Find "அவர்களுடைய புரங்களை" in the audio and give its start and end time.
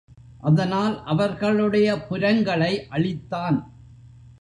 1.03-2.73